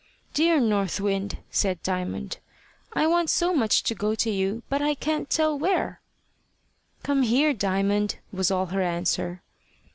"Dear 0.33 0.59
North 0.59 0.99
Wind," 0.99 1.37
said 1.51 1.83
Diamond, 1.83 2.39
"I 2.91 3.05
want 3.05 3.29
so 3.29 3.53
much 3.53 3.83
to 3.83 3.93
go 3.93 4.15
to 4.15 4.31
you, 4.31 4.63
but 4.67 4.81
I 4.81 4.95
can't 4.95 5.29
tell 5.29 5.59
where." 5.59 6.01
"Come 7.03 7.21
here, 7.21 7.53
Diamond," 7.53 8.17
was 8.31 8.49
all 8.49 8.65
her 8.73 8.81
answer. 8.81 9.43